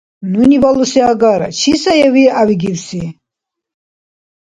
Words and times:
—Нуни 0.31 0.57
балуси 0.63 0.99
агара. 1.11 1.49
Чи 1.59 1.71
сая 1.83 2.09
виргӏявиргибси? 2.13 3.03